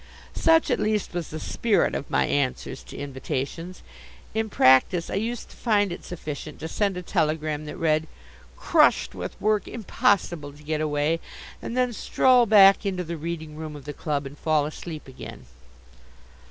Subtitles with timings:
[0.33, 3.83] Such at least was the spirit of my answers to invitations.
[4.33, 8.07] In practice I used to find it sufficient to send a telegram that read:
[8.57, 11.19] "Crushed with work impossible to get away,"
[11.61, 15.45] and then stroll back into the reading room of the club and fall asleep again.